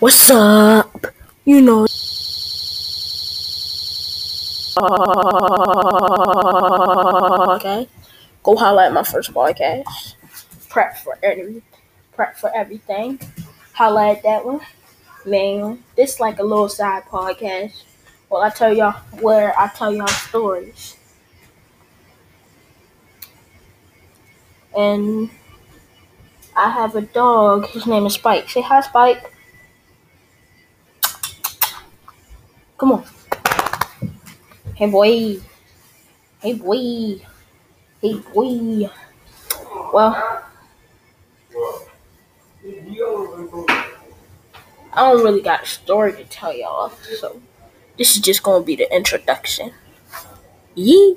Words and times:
What's 0.00 0.30
up? 0.30 1.06
You 1.44 1.60
know. 1.60 1.86
Okay. 7.56 7.88
Go 8.44 8.54
highlight 8.54 8.92
my 8.92 9.02
first 9.02 9.34
podcast. 9.34 10.14
Prep 10.68 10.98
for 10.98 11.18
every 11.20 11.62
prep 12.12 12.36
for 12.38 12.54
everything. 12.54 13.18
Highlight 13.72 14.22
that 14.22 14.44
one. 14.44 14.60
Man, 15.26 15.82
this 15.96 16.20
like 16.20 16.38
a 16.38 16.44
little 16.44 16.68
side 16.68 17.02
podcast. 17.06 17.82
Well 18.30 18.42
I 18.42 18.50
tell 18.50 18.72
y'all 18.72 18.92
where 19.20 19.52
I 19.58 19.66
tell 19.66 19.92
y'all 19.92 20.06
stories. 20.06 20.96
And 24.76 25.28
I 26.56 26.70
have 26.70 26.94
a 26.94 27.00
dog. 27.00 27.66
His 27.66 27.84
name 27.84 28.06
is 28.06 28.14
Spike. 28.14 28.48
Say 28.48 28.60
hi, 28.60 28.80
Spike. 28.80 29.32
Come 32.78 32.92
on. 32.92 33.04
Hey, 34.74 34.86
boy. 34.86 35.40
Hey, 36.40 36.54
boy. 36.54 37.20
Hey, 38.00 38.14
boy. 38.32 38.90
Well, 39.92 40.44
I 44.92 45.12
don't 45.12 45.24
really 45.24 45.42
got 45.42 45.64
a 45.64 45.66
story 45.66 46.12
to 46.12 46.24
tell 46.24 46.54
y'all, 46.54 46.90
so 47.20 47.40
this 47.96 48.16
is 48.16 48.22
just 48.22 48.42
gonna 48.42 48.64
be 48.64 48.76
the 48.76 48.92
introduction. 48.94 49.72
Yee. 50.74 51.16